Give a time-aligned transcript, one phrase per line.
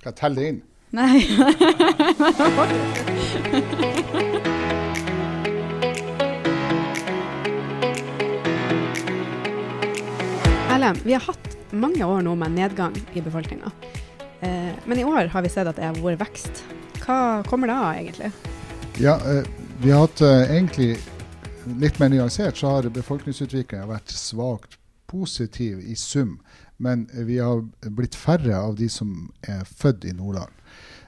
[0.00, 0.56] Skal jeg telle det inn?
[0.94, 1.20] Nei.
[10.74, 13.70] Erlend, vi har hatt mange år nå med nedgang i befolkninga.
[14.42, 16.64] Eh, men i år har vi sett at det har vært vekst.
[17.04, 18.32] Hva kommer det av, egentlig?
[19.00, 19.46] Ja, eh,
[19.80, 20.90] vi har hatt eh, egentlig
[21.80, 24.76] litt mer nyansert, så har befolkningsutviklinga vært svakt
[25.10, 26.40] positiv i sum.
[26.84, 27.64] Men vi har
[27.96, 29.14] blitt færre av de som
[29.48, 30.52] er født i Nordland.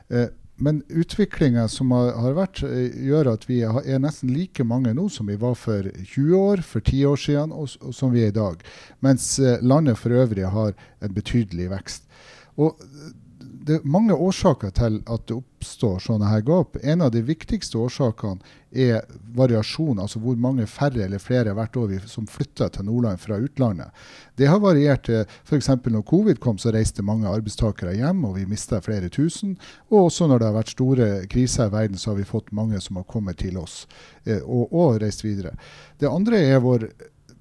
[0.08, 5.08] Eh, men utviklinga som har, vært, eh, gjør at vi er nesten like mange nå
[5.12, 8.32] som vi var for 20 år, for 10 år siden, og, og som vi er
[8.32, 8.64] i dag.
[9.04, 10.72] Mens eh, landet for øvrig har
[11.04, 12.08] en betydelig vekst.
[12.56, 12.81] Og
[13.66, 16.76] det er mange årsaker til at det oppstår sånne her gap.
[16.86, 18.39] En av de viktigste årsakene
[18.70, 19.02] er
[19.34, 23.40] variasjon, altså hvor mange færre eller flere hvert år vi, som flytter til Nordland fra
[23.42, 24.04] utlandet.
[24.39, 25.11] Det har variert.
[25.42, 25.70] F.eks.
[25.82, 29.56] når covid kom, så reiste mange arbeidstakere hjem, og vi mista flere tusen.
[29.90, 32.80] Og også når det har vært store kriser i verden, så har vi fått mange
[32.84, 33.84] som har kommet til oss
[34.25, 35.56] eh, og, og reist videre.
[35.98, 36.91] Det andre er vår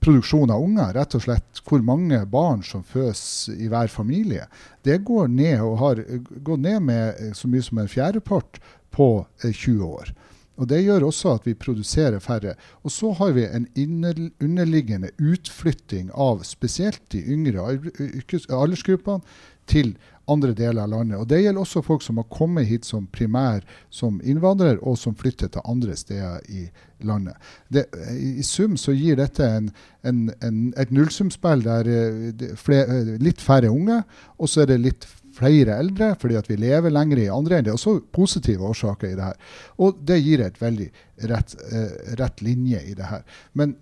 [0.05, 4.45] produksjon av unger, rett og slett hvor mange barn som fødes i hver familie,
[4.85, 8.61] det går ned og har eh, gått ned med eh, så mye som en fjerdepart
[8.93, 9.09] på
[9.43, 10.13] eh, 20 år.
[10.55, 12.53] Og Det gjør også at vi produserer færre.
[12.87, 19.19] Og så har vi en underliggende utflytting av spesielt de yngre aldersgruppene
[19.67, 19.97] til
[20.31, 21.19] andre deler av landet.
[21.19, 25.15] Og Det gjelder også folk som har kommet hit som primær som innvandrer, og som
[25.15, 26.65] flytter til andre steder i
[27.05, 27.35] landet.
[27.69, 29.69] Det, I sum så gir dette en,
[30.03, 34.01] en, en, et nullsumspill der eh, er eh, litt færre unge,
[34.37, 37.65] og så er det litt flere eldre fordi at vi lever lenger i andre enn
[37.65, 39.39] Det er også positive årsaker i det her.
[39.83, 40.89] Og det gir et veldig
[41.31, 43.25] rett, eh, rett linje i det her.
[43.53, 43.75] Men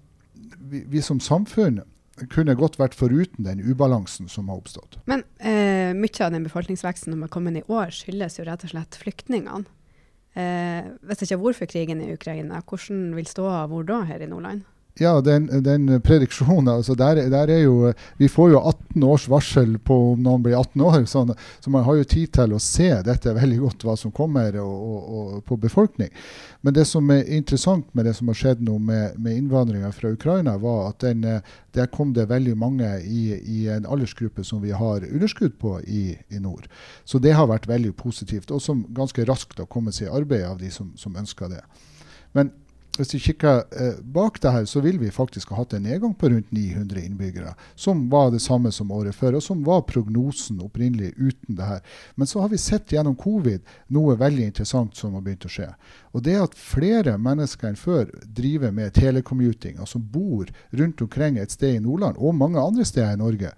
[0.57, 1.81] vi, vi som samfunn
[2.33, 4.99] kunne godt vært foruten den ubalansen som har oppstått.
[5.09, 8.73] Men eh, mye av den befolkningsveksten som har kommet i år, skyldes jo rett og
[8.73, 9.65] slett flyktningene.
[10.33, 14.23] Eh, det ikke har vært for krigen i Ukraina, hvordan vil ståa hvor da her
[14.25, 14.63] i Nordland?
[15.01, 19.79] Ja, den, den prediksjonen altså der, der er jo Vi får jo 18 års varsel
[19.81, 22.91] på om noen blir 18 år, sånn, så man har jo tid til å se
[23.05, 26.13] dette veldig godt, hva som kommer og, og, og på befolkning.
[26.61, 30.13] Men det som er interessant med det som har skjedd nå med, med innvandringa fra
[30.13, 31.25] Ukraina, var at den,
[31.73, 36.05] der kom det veldig mange i, i en aldersgruppe som vi har underskudd på i,
[36.29, 36.69] i nord.
[37.03, 40.45] Så det har vært veldig positivt, og som ganske raskt har kommet seg i arbeid
[40.51, 41.63] av de som, som ønsker det.
[42.37, 42.53] Men
[42.97, 46.13] hvis vi kikker eh, bak det her, så vil vi faktisk ha hatt en nedgang
[46.13, 47.55] på rundt 900 innbyggere.
[47.75, 51.81] Som var det samme som året før, og som var prognosen opprinnelig uten det her.
[52.15, 53.65] Men så har vi sett gjennom covid
[53.97, 55.71] noe veldig interessant som har begynt å skje.
[56.13, 61.51] Og det at flere mennesker enn før driver med telecommuting, altså bor rundt omkring et
[61.51, 63.55] sted i Nordland og mange andre steder i Norge,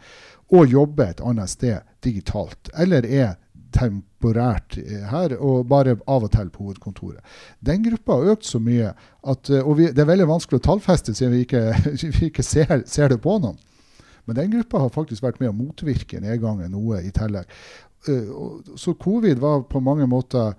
[0.56, 2.70] og jobber et annet sted digitalt.
[2.78, 3.36] Eller er
[3.76, 7.22] temporært eh, her, og bare av og til på hovedkontoret.
[7.66, 8.94] Den gruppa har økt så mye
[9.26, 11.64] at eh, Og vi, det er veldig vanskelig å tallfeste siden vi ikke,
[12.20, 13.58] vi ikke ser, ser det på noen.
[14.26, 17.52] Men den gruppa har faktisk vært med å motvirke nedgangen noe i tillegg.
[18.10, 18.32] Eh,
[18.80, 20.56] Så covid var på mange måter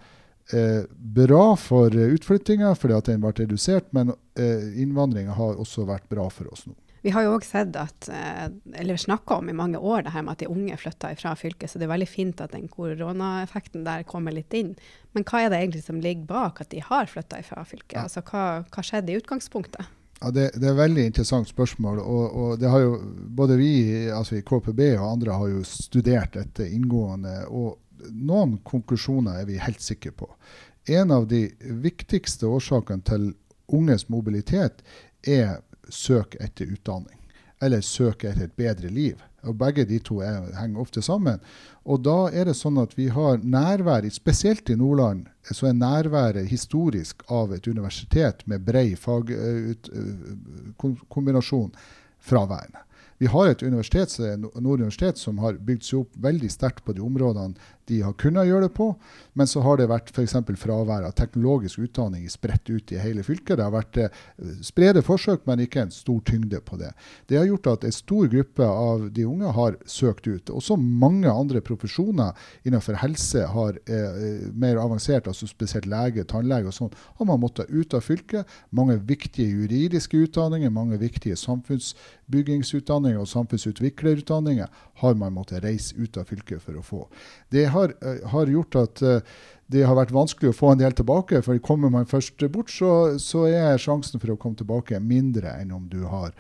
[0.47, 6.47] bra for utflyttinga fordi at den ble redusert, men innvandringa har også vært bra for
[6.55, 6.77] oss nå.
[7.07, 8.49] Vi har jo òg sett at, eh,
[8.81, 11.71] eller snakka om i mange år det her med at de unge flytter fra fylket,
[11.71, 14.73] så det er veldig fint at den koronaeffekten der kommer litt inn.
[15.15, 18.01] Men hva er det egentlig som ligger bak at de har flytta fra fylket?
[18.01, 19.87] Altså, hva, hva skjedde i utgangspunktet?
[20.19, 22.01] Ja, det, det er et veldig interessant spørsmål.
[22.03, 22.99] og, og det har jo
[23.39, 23.71] Både vi
[24.11, 27.45] altså i KPB og andre har jo studert dette inngående.
[27.47, 27.79] og
[28.11, 30.27] Noen konklusjoner er vi helt sikre på.
[30.91, 31.47] En av de
[31.87, 33.31] viktigste årsakene til
[33.71, 34.83] unges mobilitet
[35.23, 37.21] er søk etter utdanning.
[37.63, 39.17] Eller søk etter et bedre liv.
[39.47, 41.41] Og Begge de to er, henger ofte sammen.
[41.87, 46.49] Og da er det sånn at vi har nærvær, spesielt i Nordland, så er nærværet
[46.51, 51.73] historisk av et universitet med bred fagkombinasjon
[52.19, 52.79] fraværende.
[53.19, 57.01] Vi har et universitet, Nord universitet som har bygd seg opp veldig sterkt på de
[57.05, 57.57] områdene
[57.89, 58.89] de har kunnet gjøre det på,
[59.39, 60.35] men så har det vært f.eks.
[60.59, 63.59] fravær av teknologisk utdanning spredt ut i hele fylket.
[63.59, 64.23] Det har vært eh,
[64.67, 66.91] sprede forsøk, men ikke en stor tyngde på det.
[67.31, 70.51] Det har gjort at en stor gruppe av de unge har søkt ut.
[70.51, 72.35] Også mange andre profesjoner
[72.67, 77.71] innenfor helse har eh, mer avansert, altså spesielt lege, tannlege og sånn, har man måttet
[77.71, 78.49] ut av fylket.
[78.75, 86.25] Mange viktige juridiske utdanninger, mange viktige samfunnsbyggingsutdanninger og samfunnsutviklerutdanninger har man måttet reise ut av
[86.31, 87.03] fylket for å få.
[87.53, 89.37] Det har, uh, har gjort at uh,
[89.67, 91.41] det har vært vanskelig å få en del tilbake.
[91.43, 95.73] for Kommer man først bort, så, så, er sjansen for å komme tilbake mindre enn
[95.75, 96.35] om du har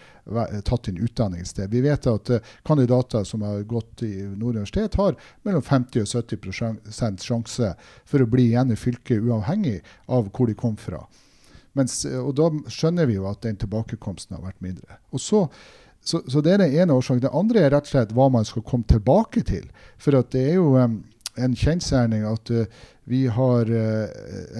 [0.62, 1.70] tatt din utdanning et sted.
[1.70, 2.30] Vi vet at
[2.66, 7.72] kandidater som har gått i Nord universitet, har mellom 50 og 70% sjanse
[8.06, 11.02] for å bli igjen i fylket, uavhengig av hvor de kom fra.
[11.76, 15.00] Mens, og Da skjønner vi jo at den tilbakekomsten har vært mindre.
[15.10, 15.48] Og så
[16.06, 17.24] så, så, det er den ene årsaken.
[17.24, 19.64] Det andre er rett og slett hva man skal komme tilbake til.
[19.98, 20.76] For det er jo
[21.36, 22.64] en kjensgjerning at uh,
[23.06, 24.06] vi har uh,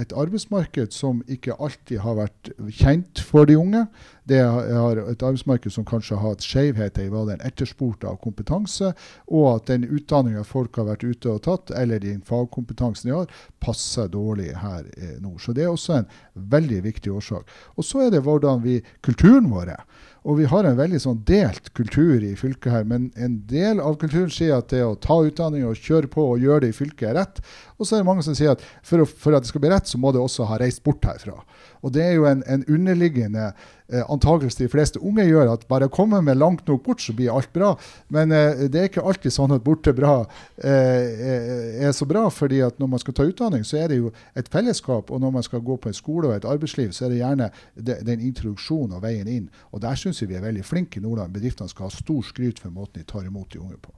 [0.00, 3.86] et arbeidsmarked som ikke alltid har vært kjent for de unge.
[4.26, 8.92] Det er et arbeidsmarked som kanskje har hatt skjevheter i hva den etterspurte av kompetanse,
[9.26, 13.30] og at den utdanninga folk har vært ute og tatt, eller den fagkompetansen de har,
[13.62, 15.36] passer dårlig her eh, nå.
[15.42, 17.54] Så det er også en veldig viktig årsak.
[17.78, 19.86] Og så er det hvordan vi, kulturen vår er.
[20.26, 22.86] Og vi har en veldig sånn delt kultur i fylket her.
[22.88, 26.42] Men en del av kulturen sier at det å ta utdanning og kjøre på og
[26.42, 27.38] gjøre det i fylket er rett.
[27.78, 29.70] Og så er det mange som sier at for, å, for at det skal bli
[29.70, 31.38] rett, så må det også ha reist bort herfra.
[31.86, 33.52] Og det er jo en, en underliggende
[33.88, 37.32] eh, antakelse de fleste unge gjør, at bare komme med langt nok bort, så blir
[37.34, 37.74] alt bra.
[38.12, 40.18] Men eh, det er ikke alltid sånn at borte bra
[40.58, 42.26] eh, er så bra.
[42.30, 45.10] fordi at når man skal ta utdanning, så er det jo et fellesskap.
[45.10, 47.50] Og når man skal gå på en skole og et arbeidsliv, så er det gjerne
[47.74, 49.48] de, den introduksjonen og veien inn.
[49.72, 51.34] Og der syns vi vi er veldig flinke i Nordland.
[51.34, 53.94] Bedriftene skal ha stor skryt for måten de tar imot de unge på.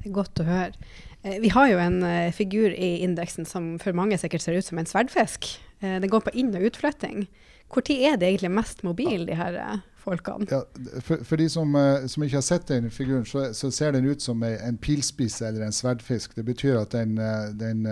[0.00, 0.92] Det er godt å høre.
[1.22, 4.80] Eh, vi har jo en figur i indeksen som for mange sikkert ser ut som
[4.80, 5.52] en sverdfisk.
[5.82, 7.28] Uh, den går på inn- og utflytting.
[7.70, 10.48] Når er det egentlig mest mobil, de her uh, folkene?
[10.50, 10.62] Ja,
[11.00, 14.22] for, for, de som, som, ikke har sett den figuren, så, så ser den ut
[14.22, 16.34] som en pilspiss eller en sverdfisk.
[16.36, 17.14] Det betyr at den,
[17.60, 17.86] den,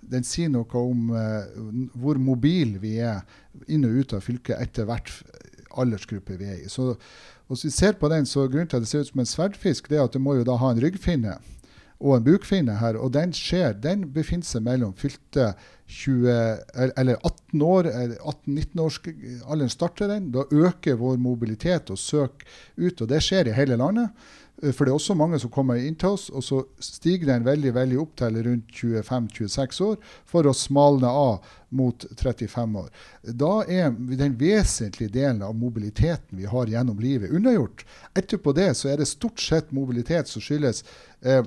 [0.00, 1.12] den sier noe om
[1.94, 3.22] hvor mobil vi er
[3.68, 5.12] inn og ut av fylket etter hvert
[5.78, 6.68] aldersgruppe vi er i.
[6.68, 6.94] Så,
[7.48, 9.90] hvis vi ser på den, så Grunnen til at det ser ut som en sverdfisk,
[9.90, 11.36] det er at det må jo da ha en ryggfinne
[12.00, 12.98] og en bukfinne her.
[13.00, 15.52] Og den skjer, den befinner seg mellom fylte
[15.90, 16.30] 20,
[16.96, 20.30] eller 18 år, 18-19-årsalderen starter den.
[20.34, 22.46] Da øker vår mobilitet og søk
[22.76, 24.10] ut, og det skjer i hele landet.
[24.62, 27.46] Eh, for det er også mange som kommer inn til oss, og så stiger den
[27.46, 29.98] veldig veldig opp til rundt 25-26 år
[30.30, 32.88] for å smalne av mot 35 år.
[33.34, 37.84] Da er den vesentlige delen av mobiliteten vi har gjennom livet, unnagjort.
[38.14, 40.84] Etterpå det så er det stort sett mobilitet som skyldes
[41.26, 41.42] eh,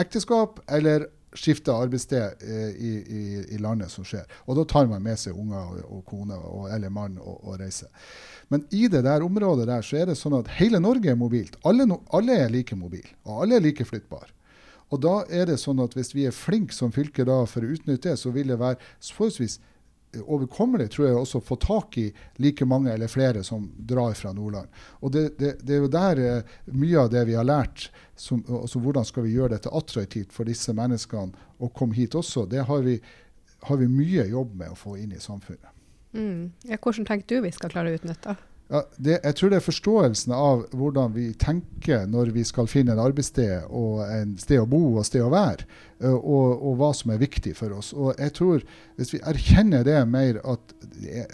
[0.00, 3.22] ekteskap eller skifte arbeidssted eh, i, i,
[3.56, 4.22] i, landet som skjer.
[4.46, 7.58] Og da tar man med seg unger og, og kone og, eller mann og, og,
[7.60, 7.90] reiser.
[8.52, 11.58] Men i det der området der så er det sånn at hele Norge er mobilt.
[11.66, 14.30] Alle, alle er like mobile, og alle er like flyttbare.
[14.92, 17.72] Og da er det sånn at hvis vi er flinke som fylke da for å
[17.74, 19.58] utnytte det, så vil det være forholdsvis
[20.22, 22.06] overkommelig tror jeg også å få tak i
[22.42, 24.70] like mange eller flere som drar fra Nordland.
[25.00, 28.44] Og Det, det, det er jo der eh, mye av det vi har lært, som,
[28.48, 32.66] altså hvordan skal vi gjøre dette attraktivt for disse menneskene å komme hit også, det
[32.68, 32.98] har vi,
[33.68, 35.70] har vi mye jobb med å få inn i samfunnet.
[36.14, 36.52] Mm.
[36.70, 38.36] Ja, hvordan tenker du vi skal klare å utnytte?
[38.72, 42.94] Ja, det, jeg tror det er forståelsen av hvordan vi tenker når vi skal finne
[42.94, 45.66] en arbeidssted og en sted å bo og sted å være,
[46.08, 47.92] og, og, hva som er viktig for oss.
[47.92, 48.64] Og jeg tror
[48.96, 50.74] Hvis vi erkjenner det mer, at,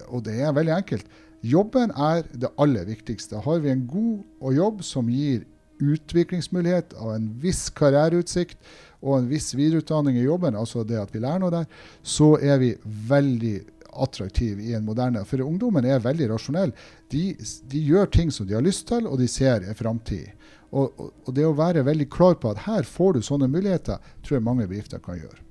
[0.09, 3.41] og det er veldig enkelt Jobben er det aller viktigste.
[3.41, 5.47] Har vi en god jobb som gir
[5.81, 8.59] utviklingsmulighet av en viss karriereutsikt
[9.01, 11.69] og en viss videreutdanning i jobben, altså det at vi lærer noe der,
[12.05, 13.55] så er vi veldig
[13.93, 16.73] attraktiv i en moderne For ungdommen er veldig rasjonell.
[17.13, 17.35] De,
[17.71, 20.31] de, gjør ting som de har lyst til, og de ser en framtid.
[20.71, 23.99] Og, og, og, det å være veldig klar på at her får du sånne muligheter,
[24.23, 25.43] tror jeg mange bedrifter kan gjøre.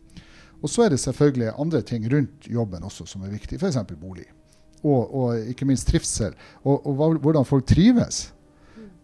[0.60, 3.80] Og så er det selvfølgelig andre ting rundt jobben også som er viktig, f.eks.
[4.00, 4.28] bolig.
[4.84, 6.36] Og, og, ikke minst trivsel.
[6.64, 8.30] Og hvordan folk trives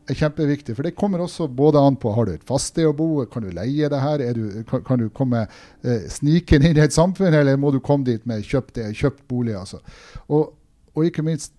[0.10, 0.76] er kjempeviktig.
[0.78, 3.46] For det kommer også både an på har du et fast sted å bo, kan
[3.46, 7.34] du leie det her, du, kan, kan, du komme eh, snikende inn i et samfunn,
[7.34, 9.56] eller må du komme dit med kjøpt, kjøpt bolig?
[9.58, 9.82] Altså.
[10.28, 10.54] Og,
[10.94, 11.54] og, ikke minst,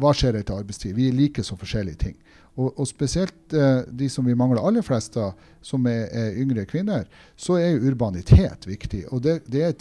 [0.00, 0.96] hva skjer etter arbeidstid?
[0.96, 2.18] Vi liker så forskjellige ting.
[2.52, 6.66] Og, og spesielt eh, de som vi mangler aller flest av, som er, er, yngre
[6.68, 7.06] kvinner,
[7.36, 9.06] så er jo urbanitet viktig.
[9.12, 9.72] Og det, det,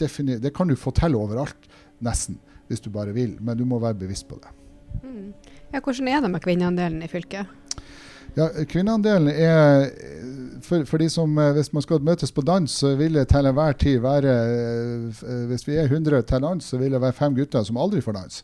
[0.44, 1.68] det kan du få til overalt,
[2.04, 2.40] nesten,
[2.72, 3.36] hvis du bare vil.
[3.44, 4.56] Men du må være bevisst på det.
[5.02, 5.32] Mm.
[5.72, 7.61] Ja, hvordan er det med kvinneandelen i fylket?
[8.36, 9.90] Ja, Kvinneandelen er
[10.64, 13.46] for, for, de som, eh, Hvis man skal møtes på dans, så vil det til
[13.46, 17.36] enhver tid være eh, Hvis vi er 100 til dans, så vil det være fem
[17.36, 18.44] gutter som aldri får dans.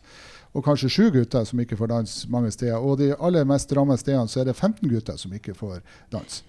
[0.52, 2.76] Og kanskje sju gutter som ikke får dans mange steder.
[2.76, 5.80] Og de aller mest rammede stedene så er det 15 gutter som ikke får
[6.12, 6.44] dans.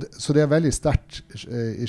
[0.00, 1.88] Det, så det er veldig sterkt eh,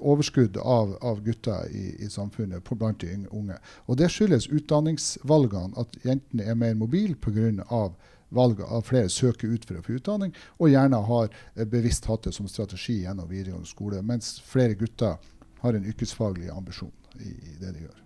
[0.00, 3.58] overskudd av, av gutter i, i, samfunnet blant de unge.
[3.86, 7.90] Og det skyldes utdanningsvalgene, at jentene er mer mobile pga
[8.34, 12.28] valg av flere søker ut for å få utdanning, og gjerne har eh, bevisst hatt
[12.28, 15.18] det som strategi gjennom videregående skole, mens flere gutter
[15.64, 18.00] har en yrkesfaglig ambisjon i, i det de gjør.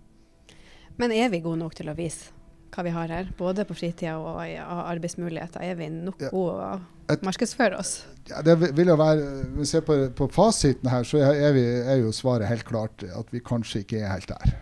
[0.99, 2.35] Men er vi gode nok til å vise
[2.69, 5.63] hva vi har her, både på fritida og i arbeidsmuligheter?
[5.65, 6.31] Er vi nok ja.
[6.33, 7.93] gode å markedsføre oss?
[8.29, 11.65] Ja, det vil jo være, Hvis vi ser på, på fasiten her, så er, vi,
[11.65, 14.55] er, jo svaret helt klart at vi kanskje ikke er helt der.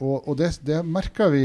[0.00, 1.44] Og, og det, det merker vi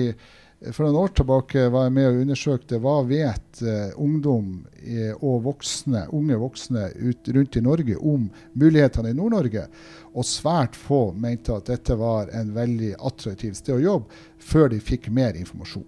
[0.59, 5.45] for noen år tilbake var jeg med og undersøkte hva vet uh, ungdom eh, og
[5.45, 8.25] voksne, unge voksne ut, rundt i Norge om
[8.59, 9.69] mulighetene i Nord-Norge.
[10.11, 14.81] Og svært få mente at dette var en veldig attraktiv sted å jobbe, før de
[14.83, 15.87] fikk mer informasjon.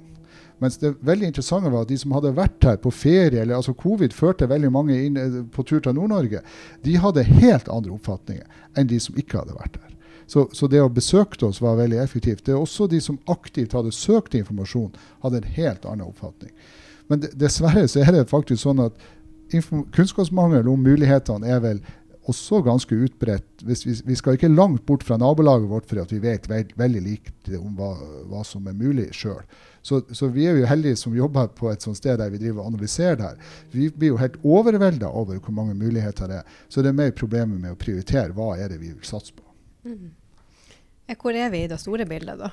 [0.63, 3.74] Mens det veldig interessante var at de som hadde vært her på ferie, eller altså
[3.75, 6.46] covid førte veldig mange inn eh, på tur til Nord-Norge,
[6.86, 8.48] de hadde helt andre oppfatninger
[8.80, 9.98] enn de som ikke hadde vært her.
[10.32, 12.46] Så, så, det å besøke oss var veldig effektivt.
[12.46, 14.94] Det er også de som aktivt hadde søkt informasjon,
[15.26, 16.54] hadde en helt annen oppfatning.
[17.12, 18.96] Men dessverre så er det faktisk sånn at
[19.52, 21.82] kunnskapsmangel om mulighetene er vel
[22.32, 23.66] også ganske utbredt.
[23.66, 27.52] Vi, skal ikke langt bort fra nabolaget vårt for at vi vet veld, veldig likt
[27.58, 27.92] om hva,
[28.30, 29.42] hva, som er mulig sjøl.
[29.82, 32.62] Så, så, vi er jo heldige som jobber på et sånt sted der vi driver
[32.62, 33.54] og analyserer det her.
[33.74, 36.58] Vi blir jo helt overvelda over hvor mange muligheter det er.
[36.70, 39.44] Så det er mer problemet med å prioritere hva er det vi vil satse på.
[39.90, 40.12] Mm.
[41.20, 42.51] Hvor er vi i det store bildet, da?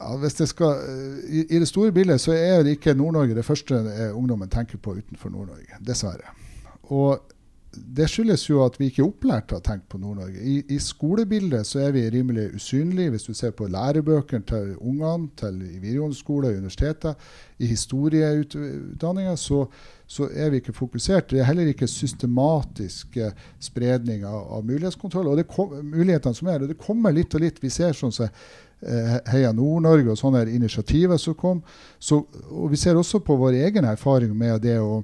[0.00, 0.78] Ja, hvis det skal,
[1.28, 3.76] i, i, det store bildet så er det ikke Nord-Norge det første
[4.14, 5.80] ungdommen tenker på utenfor Nord-Norge.
[5.84, 6.32] Dessverre.
[6.82, 7.20] Og
[7.72, 10.40] det skyldes jo at vi ikke er opplært til å tenke på Nord-Norge.
[10.44, 13.14] I, I, skolebildet så er vi rimelig usynlige.
[13.14, 17.14] Hvis du ser på lærebøkene til ungene til i videregående skole og universiteter,
[17.62, 19.62] i historieutdanninga, så,
[20.06, 21.30] så, er vi ikke fokusert.
[21.30, 23.16] Det er heller ikke systematisk
[23.60, 25.32] spredning av, av mulighetskontroll.
[25.32, 27.62] Og det kom, mulighetene som er, og det kommer litt og litt.
[27.62, 31.64] Vi ser sånn som eh, Heia Nord-Norge og sånne initiativer som kom.
[31.96, 35.00] Så, og vi ser også på vår egen erfaring med det å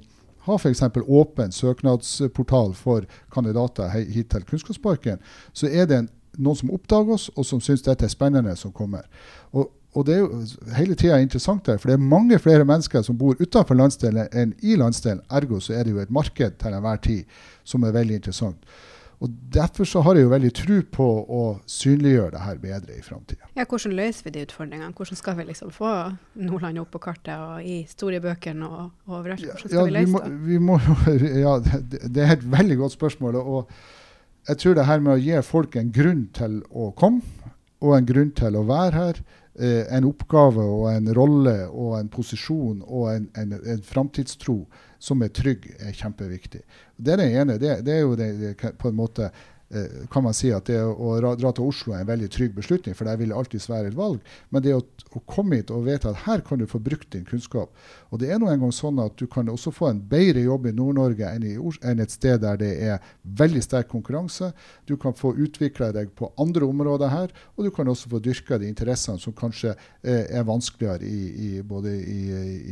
[0.49, 0.83] ha f.eks.
[0.99, 5.19] åpen søknadsportal for kandidater hit til Kunnskapsparken,
[5.53, 8.73] så er det en, noen som oppdager oss, og som syns dette er spennende, som
[8.75, 9.07] kommer.
[9.51, 10.43] Og, og det er jo
[10.77, 14.53] hele tida interessant her, for det er mange flere mennesker som bor utenfor landsdelen enn
[14.61, 15.23] i landsdelen.
[15.33, 18.61] Ergo så er det jo et marked til enhver tid som er veldig interessant.
[19.19, 23.01] Og Derfor så har jeg jo veldig tro på å synliggjøre det her bedre i
[23.03, 23.49] framtida.
[23.57, 24.93] Ja, hvordan løser vi de utfordringene?
[24.95, 25.93] Hvordan skal vi liksom få
[26.39, 29.43] Nordland opp på kartet og i historiebøkene og, og overalt?
[29.43, 30.37] Hvordan skal ja, vi løse det?
[30.45, 30.77] Vi må,
[31.45, 33.41] ja, det, det er et veldig godt spørsmål.
[33.41, 33.73] og
[34.47, 37.51] jeg tror det her med å gi folk en grunn til å komme,
[37.83, 39.19] og en grunn til å være her,
[39.59, 44.63] eh, en oppgave og en rolle og en posisjon og en, en, en framtidstro
[44.99, 46.61] som er trygg, er kjempeviktig.
[46.97, 47.57] Det er det ene.
[47.61, 49.29] Det, det er jo det, det, på en måte
[50.09, 53.05] kan man si at det å dra til Oslo er en veldig trygg beslutning, for
[53.05, 54.31] der vil det alltid være et valg.
[54.49, 54.81] Men det å,
[55.13, 57.69] å komme hit og vite at her kan du få brukt din kunnskap
[58.09, 60.73] Og det er nå engang sånn at du kan også få en bedre jobb i
[60.73, 61.45] Nord-Norge enn,
[61.85, 64.51] enn, et sted der det er veldig sterk konkurranse.
[64.89, 68.57] Du kan få utvikla deg på andre områder her, og du kan også få dyrka
[68.57, 72.21] de interessene som kanskje eh, er vanskeligere i, i, både i,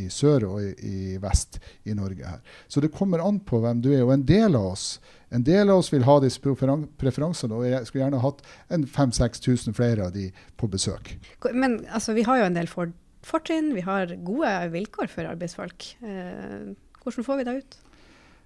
[0.05, 2.41] i, sør og i, vest i Norge her.
[2.67, 4.05] Så det kommer an på hvem du er.
[4.07, 4.89] Og en del av oss
[5.35, 10.07] en del av oss vil ha disse preferansene, og jeg skulle gjerne hatt 5000-6000 flere
[10.07, 10.29] av de
[10.59, 11.17] på besøk.
[11.51, 12.93] Men altså, vi har jo en del for
[13.27, 15.89] fortrinn, vi har gode vilkår for arbeidsfolk.
[15.99, 16.71] Eh,
[17.03, 17.77] hvordan får vi det ut?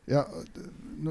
[0.10, 0.24] Ja,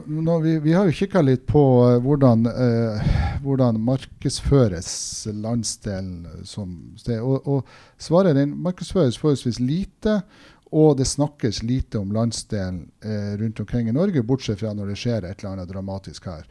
[0.07, 3.13] nå, vi, vi, har jo kikka litt på uh, hvordan, eh,
[3.45, 4.91] hvordan, markedsføres
[5.31, 7.23] landsdelen som sted.
[7.23, 10.21] Og, og svaret er den markedsføres forholdsvis lite.
[10.71, 15.01] Og det snakkes lite om landsdelen eh, rundt omkring i Norge, bortsett fra når det
[15.01, 16.47] skjer et eller annet dramatisk her.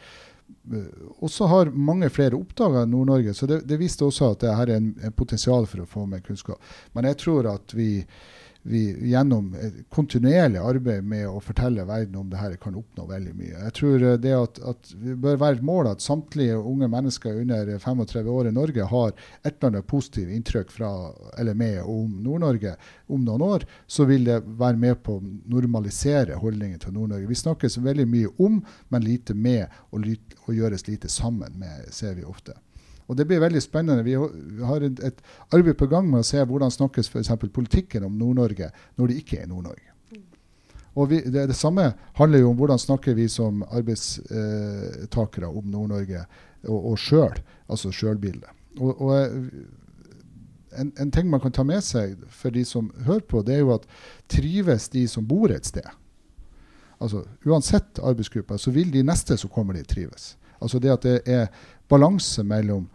[0.74, 4.56] Uh, og så har mange flere oppdaga Nord-Norge, så det, det, viste også at det
[4.58, 6.60] her er en, en potensial for å få mer kunnskap.
[6.98, 7.92] Men jeg tror at vi
[8.62, 9.56] vi gjennom
[9.90, 13.56] kontinuerlig arbeid med å fortelle verden om det her kan oppnå veldig mye.
[13.56, 17.40] Jeg tror eh, det at, at det bør være et mål at samtlige unge mennesker
[17.42, 20.92] under 35 år i Norge har et eller annet positivt inntrykk fra
[21.40, 22.76] eller med om Nord-Norge
[23.08, 27.30] om noen år, så vil det være med på å normalisere holdningen til Nord-Norge.
[27.32, 30.06] Vi snakkes veldig mye om, men lite med, og,
[30.46, 32.60] og gjøres lite sammen med, ser vi ofte.
[33.10, 34.06] Og Det blir veldig spennende.
[34.06, 34.14] Vi
[34.64, 37.32] har et, et arbeid på gang med å se hvordan snakkes f.eks.
[37.54, 38.70] politikken om Nord-Norge
[39.02, 39.90] når det ikke er Nord-Norge.
[41.00, 46.22] Og vi, det, det, samme handler jo om hvordan snakker vi som arbeidstakere om Nord-Norge
[46.68, 47.40] og, og sjøl,
[47.70, 48.50] altså sjølbildet.
[48.78, 49.14] Og, og
[50.78, 53.64] en, en, ting man kan ta med seg for de som hører på, det er
[53.64, 53.88] jo at
[54.30, 55.88] trives de som bor et sted.
[57.00, 60.36] Altså Uansett arbeidsgruppe, så vil de neste som kommer dit, trives.
[60.60, 61.48] Altså det at det er
[61.90, 62.90] balanse mellom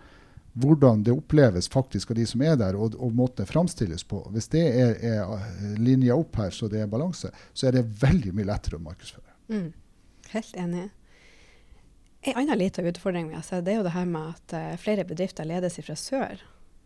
[0.55, 4.21] hvordan det oppleves faktisk av de som er der, og, og måten det framstilles på.
[4.35, 8.35] Hvis det er, er linja opp her, så det er balanse, så er det veldig
[8.37, 9.35] mye lettere å markedsføre.
[9.51, 9.73] Mm.
[10.35, 10.89] Helt enig.
[12.25, 14.71] En annen liten utfordring vi har sett, det er jo det her med at uh,
[14.81, 16.41] flere bedrifter ledes fra sør.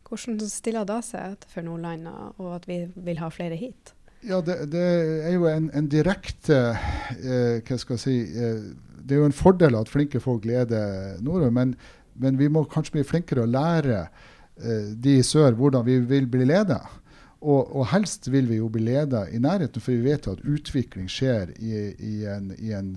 [0.08, 2.08] Hvordan stiller det seg for Nordland,
[2.40, 3.92] og at vi vil ha flere hit?
[4.26, 4.82] Ja, det, det
[5.28, 8.64] er jo en, en direkte eh, Hva skal jeg si eh,
[8.98, 11.76] Det er jo en fordel at flinke folk leder nordover, men,
[12.18, 16.28] men, vi må kanskje bli flinkere å lære eh, de i sør hvordan vi vil
[16.30, 16.82] bli ledet.
[17.38, 21.06] Og, og, helst vil vi jo bli ledet i nærheten, for vi vet at utvikling
[21.10, 22.96] skjer i, i en, i en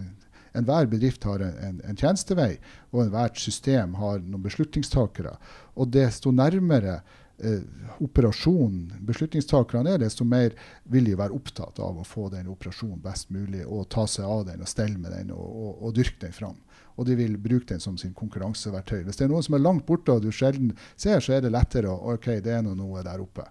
[0.51, 2.58] Enhver bedrift har en, en, en tjenestevei,
[2.92, 5.38] og enhvert system har noen beslutningstakere.
[5.80, 6.98] Og desto nærmere
[7.40, 7.62] eh,
[8.04, 10.58] operasjonen beslutningstakerne er, desto mer
[10.92, 14.44] vil de være opptatt av å få den operasjonen best mulig, og ta seg av
[14.50, 16.60] den og stelle med den og, og, og dyrke den fram.
[16.98, 19.04] Og de vil bruke den som sin konkurranseverktøy.
[19.06, 21.54] Hvis det er noen som er langt borte og du sjelden ser, så er det
[21.54, 23.48] lettere OK, det er noe der oppe.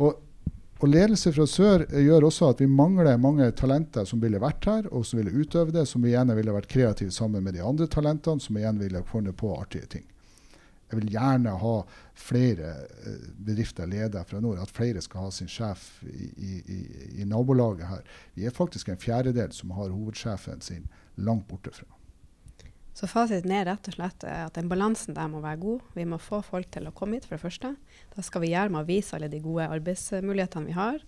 [0.00, 0.26] Og
[0.80, 4.86] og Ledelse fra sør gjør også at vi mangler mange talenter som ville vært her,
[4.88, 8.40] og som ville utøve det, som igjen ville vært kreative sammen med de andre talentene,
[8.40, 10.06] som igjen ville funnet på artige ting.
[10.88, 11.74] Jeg vil gjerne ha
[12.18, 16.32] flere eh, bedrifter ledet fra nord, at flere skal ha sin sjef i,
[16.64, 16.80] i,
[17.20, 18.02] i nabolaget her.
[18.34, 20.88] Vi er faktisk en fjerdedel som har hovedsjefen sin
[21.20, 21.99] langt borte fra.
[23.00, 25.84] Så fasiten er rett og slett at den balansen der må være god.
[25.96, 27.70] Vi må få folk til å komme hit, for det første.
[28.12, 30.98] Da skal vi gjøre med å vise alle de gode arbeidsmulighetene vi har.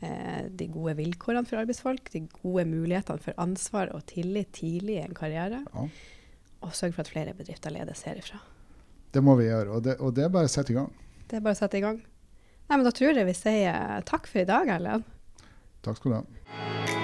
[0.00, 5.04] Eh, de gode vilkårene for arbeidsfolk, de gode mulighetene for ansvar og tillit tidlig i
[5.04, 5.60] en karriere.
[5.74, 5.84] Ja.
[6.64, 8.40] Og sørge for at flere bedrifter ledes herifra.
[9.12, 10.88] Det må vi gjøre, og det, og det er bare å sette i gang.
[11.28, 12.00] Det er bare å sette i gang.
[12.00, 15.04] Nei, men Da tror jeg vi sier takk for i dag, Erlend.
[15.84, 17.01] Takk skal du ha.